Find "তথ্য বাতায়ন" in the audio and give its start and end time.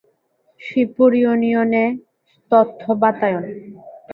2.51-3.43